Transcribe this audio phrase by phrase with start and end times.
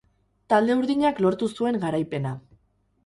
[0.53, 2.33] Talde urdinak lortu zuen garaipena.